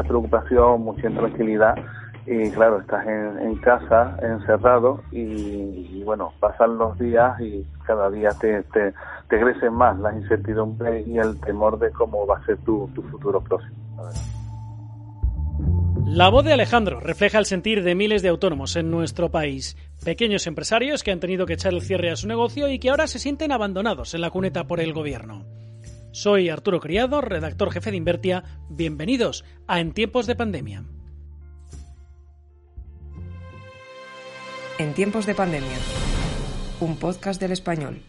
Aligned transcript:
mucha 0.00 0.08
preocupación, 0.08 0.82
mucha 0.82 1.08
intranquilidad 1.08 1.74
y 2.26 2.50
claro, 2.50 2.80
estás 2.80 3.06
en, 3.06 3.56
casa, 3.56 4.16
encerrado 4.22 5.02
y, 5.10 6.02
bueno, 6.04 6.32
pasan 6.38 6.78
los 6.78 6.98
días 6.98 7.40
y 7.40 7.66
cada 7.86 8.10
día 8.10 8.30
te, 8.40 8.62
te, 8.64 8.92
te 9.28 9.40
crecen 9.40 9.72
más 9.72 9.98
las 9.98 10.14
incertidumbres 10.14 11.06
y 11.06 11.18
el 11.18 11.40
temor 11.40 11.78
de 11.78 11.90
cómo 11.90 12.26
va 12.26 12.38
a 12.38 12.46
ser 12.46 12.58
tu, 12.58 12.88
tu 12.94 13.02
futuro 13.02 13.40
próximo. 13.40 13.74
La 16.06 16.28
voz 16.28 16.44
de 16.44 16.52
Alejandro 16.52 17.00
refleja 17.00 17.38
el 17.38 17.46
sentir 17.46 17.82
de 17.82 17.94
miles 17.94 18.22
de 18.22 18.28
autónomos 18.28 18.76
en 18.76 18.90
nuestro 18.90 19.30
país. 19.30 19.76
Pequeños 20.04 20.46
empresarios 20.46 21.02
que 21.02 21.12
han 21.12 21.20
tenido 21.20 21.46
que 21.46 21.54
echar 21.54 21.72
el 21.72 21.82
cierre 21.82 22.10
a 22.10 22.16
su 22.16 22.28
negocio 22.28 22.68
y 22.68 22.78
que 22.78 22.90
ahora 22.90 23.06
se 23.06 23.18
sienten 23.18 23.52
abandonados 23.52 24.14
en 24.14 24.20
la 24.20 24.30
cuneta 24.30 24.66
por 24.66 24.80
el 24.80 24.92
gobierno. 24.92 25.46
Soy 26.12 26.48
Arturo 26.48 26.80
Criado, 26.80 27.20
redactor 27.20 27.70
jefe 27.70 27.92
de 27.92 27.96
Invertia. 27.96 28.42
Bienvenidos 28.68 29.44
a 29.68 29.78
En 29.78 29.92
tiempos 29.92 30.26
de 30.26 30.34
pandemia. 30.34 30.82
En 34.78 34.92
tiempos 34.94 35.26
de 35.26 35.36
pandemia. 35.36 35.76
Un 36.80 36.96
podcast 36.96 37.40
del 37.40 37.52
español. 37.52 38.02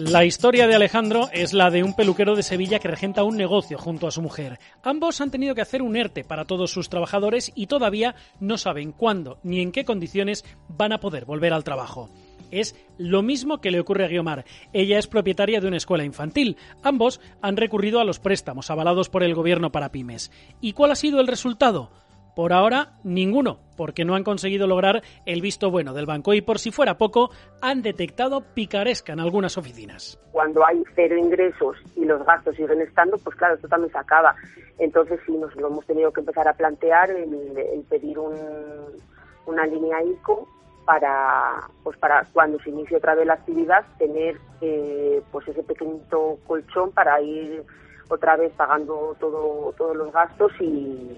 La 0.00 0.24
historia 0.24 0.66
de 0.66 0.74
Alejandro 0.74 1.28
es 1.30 1.52
la 1.52 1.70
de 1.70 1.82
un 1.84 1.92
peluquero 1.92 2.34
de 2.34 2.42
Sevilla 2.42 2.78
que 2.78 2.88
regenta 2.88 3.22
un 3.22 3.36
negocio 3.36 3.76
junto 3.76 4.06
a 4.06 4.10
su 4.10 4.22
mujer. 4.22 4.58
Ambos 4.82 5.20
han 5.20 5.30
tenido 5.30 5.54
que 5.54 5.60
hacer 5.60 5.82
un 5.82 5.94
ERTE 5.94 6.24
para 6.24 6.46
todos 6.46 6.70
sus 6.70 6.88
trabajadores 6.88 7.52
y 7.54 7.66
todavía 7.66 8.14
no 8.40 8.56
saben 8.56 8.92
cuándo 8.92 9.38
ni 9.42 9.60
en 9.60 9.72
qué 9.72 9.84
condiciones 9.84 10.46
van 10.68 10.94
a 10.94 11.00
poder 11.00 11.26
volver 11.26 11.52
al 11.52 11.64
trabajo. 11.64 12.08
Es 12.50 12.76
lo 12.96 13.20
mismo 13.20 13.60
que 13.60 13.70
le 13.70 13.78
ocurre 13.78 14.06
a 14.06 14.08
Guiomar. 14.08 14.46
Ella 14.72 14.98
es 14.98 15.06
propietaria 15.06 15.60
de 15.60 15.68
una 15.68 15.76
escuela 15.76 16.02
infantil. 16.02 16.56
Ambos 16.82 17.20
han 17.42 17.58
recurrido 17.58 18.00
a 18.00 18.04
los 18.04 18.20
préstamos 18.20 18.70
avalados 18.70 19.10
por 19.10 19.22
el 19.22 19.34
gobierno 19.34 19.70
para 19.70 19.92
pymes. 19.92 20.32
¿Y 20.62 20.72
cuál 20.72 20.92
ha 20.92 20.96
sido 20.96 21.20
el 21.20 21.26
resultado? 21.26 21.90
Por 22.34 22.52
ahora, 22.52 22.92
ninguno, 23.04 23.58
porque 23.76 24.04
no 24.04 24.14
han 24.14 24.24
conseguido 24.24 24.66
lograr 24.66 25.02
el 25.26 25.40
visto 25.40 25.70
bueno 25.70 25.94
del 25.94 26.06
banco 26.06 26.34
y 26.34 26.40
por 26.40 26.58
si 26.58 26.70
fuera 26.70 26.98
poco, 26.98 27.30
han 27.60 27.82
detectado 27.82 28.42
picaresca 28.54 29.12
en 29.12 29.20
algunas 29.20 29.58
oficinas. 29.58 30.18
Cuando 30.32 30.64
hay 30.64 30.82
cero 30.94 31.16
ingresos 31.16 31.76
y 31.96 32.04
los 32.04 32.24
gastos 32.24 32.56
siguen 32.56 32.80
estando, 32.80 33.16
pues 33.18 33.36
claro, 33.36 33.54
esto 33.54 33.68
también 33.68 33.92
se 33.92 33.98
acaba. 33.98 34.34
Entonces 34.78 35.20
sí, 35.26 35.32
nos 35.32 35.54
lo 35.56 35.68
hemos 35.68 35.86
tenido 35.86 36.12
que 36.12 36.20
empezar 36.20 36.48
a 36.48 36.54
plantear 36.54 37.10
el, 37.10 37.84
pedir 37.88 38.18
una 38.18 39.66
línea 39.66 40.02
ICO 40.02 40.48
para 40.84 41.68
pues 41.84 41.96
para 41.98 42.26
cuando 42.32 42.58
se 42.60 42.70
inicie 42.70 42.96
otra 42.96 43.14
vez 43.14 43.26
la 43.26 43.34
actividad 43.34 43.84
tener 43.98 44.38
eh, 44.60 45.22
pues 45.30 45.46
ese 45.46 45.62
pequeñito 45.62 46.38
colchón 46.46 46.90
para 46.92 47.20
ir 47.20 47.62
otra 48.10 48.36
vez 48.36 48.52
pagando 48.56 49.16
todo 49.20 49.72
todos 49.78 49.96
los 49.96 50.12
gastos 50.12 50.52
y, 50.60 51.16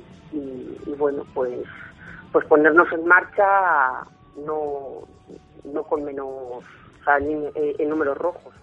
bueno, 0.98 1.24
pues, 1.34 1.66
pues 2.30 2.46
ponernos 2.46 2.90
en 2.92 3.06
marcha 3.06 4.04
no, 4.36 5.00
no 5.64 5.82
con 5.84 6.04
menos, 6.04 6.26
o 6.26 6.62
sea, 7.04 7.18
eh, 7.18 7.76
en, 7.78 7.88
números 7.88 8.16
rojos. 8.18 8.54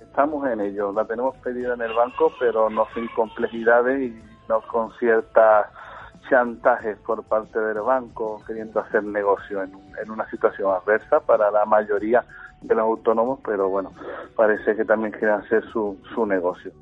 Estamos 0.00 0.48
en 0.48 0.60
ello, 0.60 0.92
la 0.92 1.04
tenemos 1.04 1.36
pedida 1.38 1.74
en 1.74 1.82
el 1.82 1.92
banco, 1.92 2.32
pero 2.40 2.70
no 2.70 2.86
sin 2.94 3.06
complejidades 3.08 4.00
y 4.00 4.22
no 4.48 4.62
con 4.62 4.92
ciertas 4.98 5.66
chantajes 6.28 6.96
por 7.06 7.22
parte 7.24 7.60
del 7.60 7.80
banco 7.80 8.42
queriendo 8.46 8.80
hacer 8.80 9.04
negocio 9.04 9.62
en, 9.62 9.72
en, 10.02 10.10
una 10.10 10.28
situación 10.30 10.72
adversa 10.72 11.20
para 11.20 11.50
la 11.50 11.64
mayoría 11.66 12.24
de 12.62 12.74
los 12.74 12.84
autónomos, 12.84 13.40
pero 13.44 13.68
bueno, 13.68 13.92
parece 14.34 14.74
que 14.74 14.84
también 14.84 15.12
quieren 15.12 15.40
hacer 15.40 15.64
su, 15.70 15.98
su 16.14 16.26
negocio. 16.26 16.72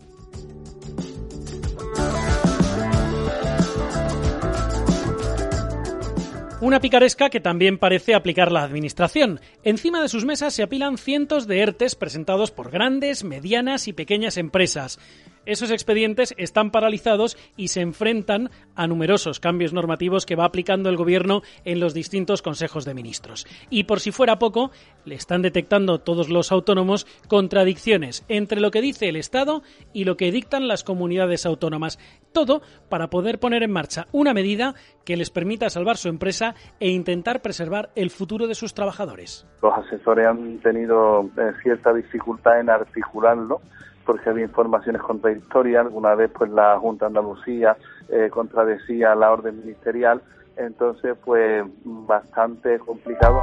Una 6.65 6.81
picaresca 6.81 7.29
que 7.29 7.41
también 7.41 7.77
parece 7.77 8.15
aplicar 8.15 8.51
la 8.51 8.63
Administración. 8.63 9.39
Encima 9.65 10.01
de 10.01 10.09
sus 10.09 10.25
mesas 10.25 10.55
se 10.55 10.63
apilan 10.63 10.97
cientos 10.97 11.47
de 11.47 11.61
ERTES 11.61 11.95
presentados 11.95 12.53
por 12.53 12.71
grandes, 12.71 13.23
medianas 13.23 13.87
y 13.87 13.93
pequeñas 13.93 14.39
empresas. 14.39 14.99
Esos 15.47 15.71
expedientes 15.71 16.35
están 16.39 16.71
paralizados 16.71 17.37
y 17.57 17.69
se 17.69 17.83
enfrentan 17.83 18.51
a 18.75 18.87
numerosos 18.87 19.41
cambios 19.41 19.75
normativos 19.75 20.25
que 20.25 20.37
va 20.37 20.47
aplicando 20.47 20.89
el 20.89 20.97
Gobierno 20.97 21.43
en 21.67 21.81
los 21.81 21.93
distintos 21.93 22.41
consejos 22.41 22.87
de 22.87 22.95
ministros. 22.95 23.47
Y 23.69 23.85
por 23.85 24.01
si 24.01 24.11
fuera 24.11 24.39
poco, 24.39 24.71
le 25.05 25.15
están 25.15 25.43
detectando 25.43 26.01
todos 26.01 26.31
los 26.31 26.51
autónomos 26.51 27.07
contradicciones 27.29 28.25
entre 28.29 28.61
lo 28.61 28.71
que 28.71 28.81
dice 28.81 29.09
el 29.09 29.17
Estado 29.17 29.63
y 29.93 30.05
lo 30.05 30.17
que 30.17 30.33
dictan 30.33 30.67
las 30.67 30.83
comunidades 30.83 31.45
autónomas. 31.45 31.99
Todo 32.33 32.63
para 32.89 33.11
poder 33.11 33.39
poner 33.39 33.63
en 33.63 33.71
marcha 33.71 34.07
una 34.13 34.33
medida 34.33 34.75
que 35.05 35.17
les 35.19 35.31
permita 35.31 35.69
salvar 35.69 35.99
su 35.99 36.09
empresa 36.09 36.55
e 36.81 36.89
intentar 36.89 37.43
preservar 37.43 37.91
el 37.97 38.09
futuro 38.09 38.47
de 38.47 38.55
sus 38.55 38.73
trabajadores. 38.73 39.47
Los 39.63 39.75
asesores 39.75 40.27
han 40.27 40.59
tenido 40.61 41.31
eh, 41.37 41.53
cierta 41.63 41.93
dificultad 41.93 42.61
en 42.61 42.71
articularlo 42.71 43.61
porque 44.05 44.31
había 44.31 44.45
informaciones 44.45 45.03
contradictorias. 45.03 45.87
Alguna 45.87 46.15
vez, 46.15 46.31
pues 46.37 46.51
la 46.51 46.79
Junta 46.79 47.07
Andalucía 47.07 47.77
eh, 48.09 48.29
contradecía 48.31 49.15
la 49.15 49.33
orden 49.33 49.61
ministerial. 49.61 50.23
Entonces, 50.57 51.17
pues 51.25 51.65
bastante 51.85 52.79
complicado. 52.79 53.41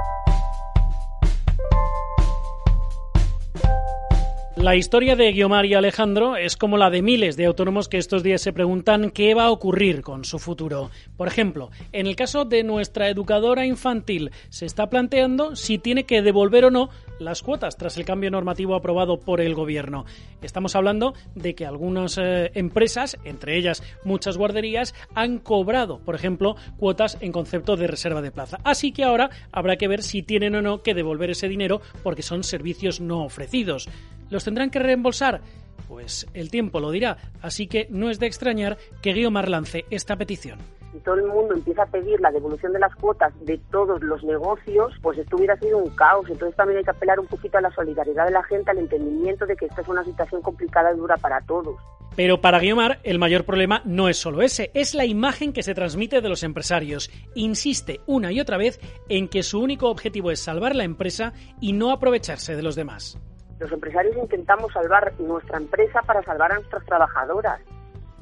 La 4.61 4.75
historia 4.75 5.16
de 5.16 5.31
Guiomar 5.31 5.66
y 5.66 5.73
Alejandro 5.73 6.38
es 6.38 6.55
como 6.55 6.77
la 6.77 6.91
de 6.91 7.01
miles 7.01 7.35
de 7.35 7.47
autónomos 7.47 7.89
que 7.89 7.97
estos 7.97 8.22
días 8.22 8.41
se 8.41 8.53
preguntan 8.53 9.09
qué 9.09 9.33
va 9.33 9.45
a 9.45 9.51
ocurrir 9.51 10.03
con 10.03 10.23
su 10.23 10.38
futuro. 10.38 10.91
Por 11.17 11.27
ejemplo, 11.27 11.72
en 11.91 12.05
el 12.05 12.16
caso 12.16 12.45
de 12.45 12.61
nuestra 12.61 13.09
educadora 13.09 13.66
infantil, 13.66 14.29
se 14.49 14.67
está 14.67 14.88
planteando 14.88 15.55
si 15.55 15.79
tiene 15.79 16.03
que 16.03 16.22
devolver 16.22 16.66
o 16.66 16.69
no 16.69 16.89
las 17.17 17.41
cuotas 17.41 17.75
tras 17.75 17.97
el 17.97 18.05
cambio 18.05 18.29
normativo 18.29 18.75
aprobado 18.75 19.19
por 19.19 19.41
el 19.41 19.55
gobierno. 19.55 20.05
Estamos 20.44 20.75
hablando 20.75 21.16
de 21.33 21.55
que 21.55 21.66
algunas 21.66 22.19
eh, 22.19 22.51
empresas, 22.53 23.17
entre 23.23 23.57
ellas 23.57 23.81
muchas 24.03 24.38
guarderías, 24.38 24.93
han 25.16 25.39
cobrado, 25.39 25.97
por 26.05 26.13
ejemplo, 26.13 26.55
cuotas 26.78 27.17
en 27.22 27.31
concepto 27.31 27.78
de 27.78 27.88
reserva 27.88 28.22
de 28.22 28.29
plaza. 28.29 28.59
Así 28.63 28.91
que 28.91 29.05
ahora 29.05 29.31
habrá 29.51 29.78
que 29.78 29.88
ver 29.88 30.03
si 30.03 30.22
tienen 30.22 30.53
o 30.53 30.61
no 30.61 30.83
que 30.83 30.93
devolver 30.93 31.31
ese 31.31 31.47
dinero 31.47 31.81
porque 32.03 32.22
son 32.22 32.43
servicios 32.43 33.01
no 33.01 33.23
ofrecidos. 33.23 33.89
¿Los 34.31 34.44
tendrán 34.44 34.72
que 34.72 34.80
reembolsar? 34.80 35.42
Pues 35.88 36.25
el 36.34 36.50
tiempo 36.50 36.80
lo 36.80 36.90
dirá, 36.90 37.18
así 37.42 37.68
que 37.68 37.86
no 37.92 38.09
es 38.09 38.19
de 38.19 38.25
extrañar 38.25 38.78
que 39.03 39.14
Guiomar 39.14 39.50
lance 39.50 39.86
esta 39.92 40.16
petición 40.16 40.58
si 40.92 41.00
todo 41.00 41.16
el 41.16 41.28
mundo 41.28 41.53
empieza 41.53 41.84
a 41.84 41.86
pedir 41.86 42.19
la 42.19 42.31
devolución 42.31 42.74
de 42.74 42.80
las 42.80 42.94
cuotas 42.96 43.34
de 43.46 43.58
todos 43.72 44.02
los 44.03 44.24
negocios, 44.24 44.94
pues 45.02 45.18
esto 45.18 45.38
hubiera 45.38 45.58
sido 45.58 45.78
un 45.78 45.90
caos. 45.91 46.25
Entonces 46.30 46.56
también 46.56 46.80
hay 46.80 46.84
que 46.84 46.91
apelar 46.91 47.20
un 47.20 47.28
poquito 47.28 47.58
a 47.58 47.62
la 47.62 47.72
solidaridad 47.72 48.25
de 48.25 48.31
la 48.31 48.44
gente, 48.44 48.72
al 48.72 48.78
entendimiento 48.78 49.46
de 49.46 49.56
que 49.56 49.66
esta 49.66 49.81
es 49.81 49.88
una 49.88 50.03
situación 50.03 50.41
complicada 50.41 50.94
y 50.94 50.97
dura 50.97 51.18
para 51.18 51.41
todos. 51.41 51.75
Pero 52.16 52.41
para 52.41 52.59
Guiomar 52.59 53.00
el 53.03 53.20
mayor 53.20 53.46
problema 53.46 53.81
no 53.86 54.09
es 54.09 54.18
solo 54.18 54.41
ese, 54.41 54.70
es 54.74 54.94
la 54.94 55.06
imagen 55.06 55.53
que 55.53 55.64
se 55.64 55.74
transmite 55.74 56.20
de 56.20 56.28
los 56.28 56.44
empresarios. 56.44 57.09
Insiste 57.36 58.02
una 58.06 58.34
y 58.34 58.41
otra 58.41 58.58
vez 58.58 58.81
en 59.08 59.30
que 59.30 59.44
su 59.44 59.62
único 59.62 59.90
objetivo 59.90 60.30
es 60.30 60.41
salvar 60.41 60.75
la 60.75 60.84
empresa 60.84 61.31
y 61.62 61.72
no 61.72 61.91
aprovecharse 61.91 62.56
de 62.56 62.64
los 62.64 62.75
demás. 62.75 63.18
Los 63.61 63.72
empresarios 63.72 64.17
intentamos 64.17 64.73
salvar 64.73 65.13
nuestra 65.19 65.59
empresa 65.59 66.01
para 66.01 66.23
salvar 66.23 66.51
a 66.51 66.55
nuestras 66.55 66.83
trabajadoras 66.83 67.61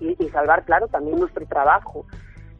y, 0.01 0.13
salvar, 0.31 0.65
claro, 0.65 0.89
también 0.89 1.17
nuestro 1.17 1.45
trabajo. 1.45 2.05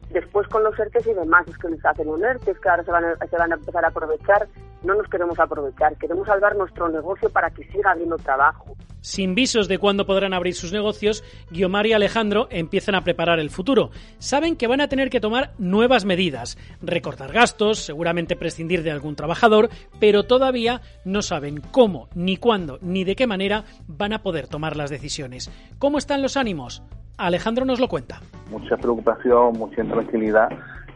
Después 0.08 0.48
con 0.48 0.64
los 0.64 0.78
ERTES 0.78 1.08
y 1.08 1.12
demás, 1.12 1.46
es 1.46 1.58
que 1.58 1.68
les 1.68 1.84
hacen 1.84 2.08
un 2.08 2.24
ERTE, 2.24 2.54
que 2.54 2.68
ahora 2.70 2.82
se 2.82 2.90
van, 2.90 3.04
a, 3.04 3.16
se 3.18 3.36
van 3.36 3.52
a 3.52 3.56
empezar 3.56 3.84
a 3.84 3.88
aprovechar. 3.88 4.48
No 4.82 4.94
nos 4.94 5.06
queremos 5.08 5.38
aprovechar, 5.38 5.94
queremos 5.96 6.26
salvar 6.26 6.56
nuestro 6.56 6.88
negocio 6.88 7.28
para 7.28 7.50
que 7.50 7.64
siga 7.64 7.90
habiendo 7.90 8.16
trabajo. 8.16 8.69
Sin 9.00 9.34
visos 9.34 9.68
de 9.68 9.78
cuándo 9.78 10.06
podrán 10.06 10.34
abrir 10.34 10.54
sus 10.54 10.72
negocios, 10.72 11.24
Guiomar 11.50 11.86
y 11.86 11.92
Alejandro 11.92 12.48
empiezan 12.50 12.94
a 12.94 13.02
preparar 13.02 13.38
el 13.38 13.50
futuro. 13.50 13.90
Saben 14.18 14.56
que 14.56 14.66
van 14.66 14.80
a 14.80 14.88
tener 14.88 15.10
que 15.10 15.20
tomar 15.20 15.52
nuevas 15.58 16.04
medidas, 16.04 16.58
recortar 16.82 17.32
gastos, 17.32 17.78
seguramente 17.78 18.36
prescindir 18.36 18.82
de 18.82 18.90
algún 18.90 19.16
trabajador, 19.16 19.70
pero 19.98 20.24
todavía 20.24 20.82
no 21.04 21.22
saben 21.22 21.60
cómo, 21.60 22.08
ni 22.14 22.36
cuándo, 22.36 22.78
ni 22.82 23.04
de 23.04 23.16
qué 23.16 23.26
manera 23.26 23.64
van 23.86 24.12
a 24.12 24.22
poder 24.22 24.48
tomar 24.48 24.76
las 24.76 24.90
decisiones. 24.90 25.50
¿Cómo 25.78 25.98
están 25.98 26.22
los 26.22 26.36
ánimos? 26.36 26.82
Alejandro 27.16 27.64
nos 27.64 27.80
lo 27.80 27.88
cuenta. 27.88 28.20
Mucha 28.50 28.76
preocupación, 28.76 29.52
mucha 29.58 29.82
intranquilidad 29.82 30.48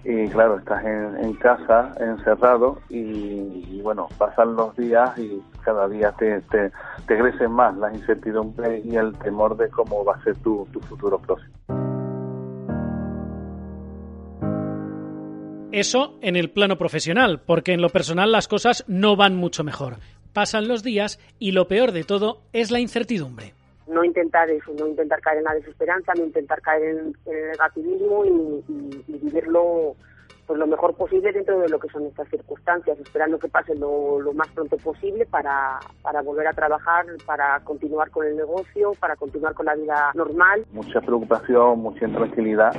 y 0.04 0.28
claro, 0.28 0.58
estás 0.58 0.84
en, 0.84 1.32
casa, 1.34 1.92
encerrado 1.98 2.78
y, 2.90 3.80
bueno, 3.82 4.08
pasan 4.18 4.54
los 4.54 4.76
días 4.76 5.16
y 5.18 5.42
cada 5.64 5.88
día 5.88 6.12
te, 6.12 6.40
te, 6.42 6.70
te 7.06 7.18
crecen 7.18 7.50
más 7.52 7.74
las 7.76 7.94
incertidumbres 7.94 8.84
y 8.84 8.96
el 8.96 9.16
temor 9.18 9.56
de 9.56 9.68
cómo 9.70 10.04
va 10.04 10.16
a 10.16 10.22
ser 10.22 10.36
tu, 10.36 10.68
tu 10.72 10.80
futuro 10.80 11.18
próximo. 11.18 11.54
Eso 15.72 16.18
en 16.20 16.36
el 16.36 16.50
plano 16.50 16.76
profesional, 16.76 17.40
porque 17.40 17.72
en 17.72 17.80
lo 17.80 17.88
personal 17.88 18.30
las 18.30 18.46
cosas 18.46 18.84
no 18.86 19.16
van 19.16 19.34
mucho 19.34 19.64
mejor. 19.64 19.96
pasan 20.32 20.68
los 20.68 20.82
días 20.82 21.18
y 21.38 21.52
lo 21.52 21.66
peor 21.66 21.92
de 21.92 22.04
todo 22.04 22.42
es 22.52 22.70
la 22.70 22.80
incertidumbre 22.80 23.54
no 23.86 24.04
intentar 24.04 24.50
eso, 24.50 24.72
no 24.78 24.88
intentar 24.88 25.20
caer 25.20 25.38
en 25.38 25.44
la 25.44 25.54
desesperanza, 25.54 26.12
no 26.14 26.24
intentar 26.24 26.60
caer 26.62 26.96
en, 26.96 27.14
el 27.26 27.48
negativismo 27.50 28.24
y, 28.24 29.04
vivirlo 29.06 29.96
pues 30.46 30.58
lo 30.58 30.66
mejor 30.66 30.94
posible 30.94 31.32
dentro 31.32 31.58
de 31.58 31.70
lo 31.70 31.78
que 31.78 31.88
son 31.88 32.04
estas 32.04 32.28
circunstancias, 32.28 32.98
esperando 32.98 33.38
que 33.38 33.48
pase 33.48 33.74
lo, 33.74 34.20
más 34.34 34.48
pronto 34.48 34.76
posible 34.76 35.24
para, 35.24 35.80
para 36.02 36.20
volver 36.20 36.46
a 36.46 36.52
trabajar, 36.52 37.06
para 37.24 37.60
continuar 37.60 38.10
con 38.10 38.26
el 38.26 38.36
negocio, 38.36 38.92
para 39.00 39.16
continuar 39.16 39.54
con 39.54 39.64
la 39.64 39.74
vida 39.74 40.10
normal. 40.14 40.66
Mucha 40.70 41.00
preocupación, 41.00 41.78
mucha 41.78 42.06
intranquilidad 42.06 42.74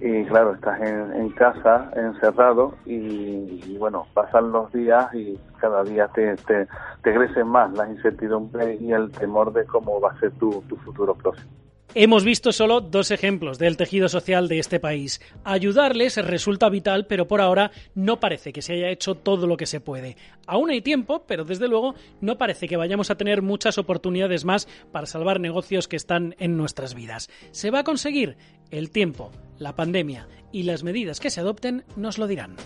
y 0.00 0.24
claro, 0.24 0.54
estás 0.54 0.80
en, 0.80 1.30
casa, 1.30 1.90
encerrado 1.94 2.74
y, 2.86 3.76
bueno, 3.78 4.06
pasan 4.14 4.50
los 4.50 4.72
días 4.72 5.12
y 5.14 5.38
cada 5.60 5.84
día 5.84 6.08
te, 6.08 6.36
te, 6.36 6.66
te 7.02 7.14
crecen 7.14 7.46
más 7.48 7.70
la 7.72 7.88
incertidumbre 7.88 8.76
y 8.80 8.92
el 8.92 9.10
temor 9.12 9.52
de 9.52 9.64
cómo 9.66 10.00
va 10.00 10.12
a 10.12 10.20
ser 10.20 10.32
tu, 10.32 10.62
tu 10.68 10.76
futuro 10.76 11.14
próximo. 11.14 11.50
Hemos 11.92 12.22
visto 12.22 12.52
solo 12.52 12.80
dos 12.80 13.10
ejemplos 13.10 13.58
del 13.58 13.76
tejido 13.76 14.08
social 14.08 14.46
de 14.46 14.60
este 14.60 14.78
país. 14.78 15.20
Ayudarles 15.42 16.24
resulta 16.24 16.68
vital, 16.68 17.06
pero 17.06 17.26
por 17.26 17.40
ahora 17.40 17.72
no 17.96 18.20
parece 18.20 18.52
que 18.52 18.62
se 18.62 18.74
haya 18.74 18.90
hecho 18.90 19.16
todo 19.16 19.48
lo 19.48 19.56
que 19.56 19.66
se 19.66 19.80
puede. 19.80 20.16
Aún 20.46 20.70
hay 20.70 20.82
tiempo, 20.82 21.24
pero 21.26 21.44
desde 21.44 21.66
luego 21.66 21.96
no 22.20 22.38
parece 22.38 22.68
que 22.68 22.76
vayamos 22.76 23.10
a 23.10 23.16
tener 23.16 23.42
muchas 23.42 23.76
oportunidades 23.76 24.44
más 24.44 24.68
para 24.92 25.06
salvar 25.06 25.40
negocios 25.40 25.88
que 25.88 25.96
están 25.96 26.36
en 26.38 26.56
nuestras 26.56 26.94
vidas. 26.94 27.28
¿Se 27.50 27.72
va 27.72 27.80
a 27.80 27.84
conseguir? 27.84 28.36
El 28.70 28.90
tiempo, 28.92 29.32
la 29.58 29.74
pandemia 29.74 30.28
y 30.52 30.62
las 30.62 30.84
medidas 30.84 31.18
que 31.18 31.30
se 31.30 31.40
adopten 31.40 31.84
nos 31.96 32.18
lo 32.18 32.28
dirán. 32.28 32.56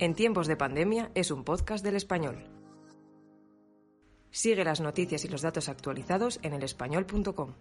En 0.00 0.14
tiempos 0.14 0.48
de 0.48 0.56
pandemia 0.56 1.12
es 1.14 1.30
un 1.30 1.44
podcast 1.44 1.84
del 1.84 1.94
español. 1.94 2.48
Sigue 4.32 4.64
las 4.64 4.80
noticias 4.80 5.24
y 5.24 5.28
los 5.28 5.42
datos 5.42 5.68
actualizados 5.68 6.40
en 6.42 6.54
elespañol.com. 6.54 7.54